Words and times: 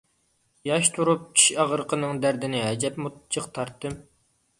ياش 0.67 0.87
تۇرۇپ 0.95 1.27
چىش 1.41 1.45
ئاغرىقىنىڭ 1.63 2.21
دەردىنى 2.23 2.63
ئەجەبمۇ 2.71 3.13
جىق 3.37 3.49
تارتتىم. 3.59 3.95